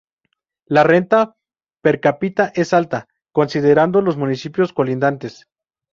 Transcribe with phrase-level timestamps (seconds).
[0.77, 1.19] La renta
[1.87, 5.47] per cápita es alta, considerando los municipios colindantes.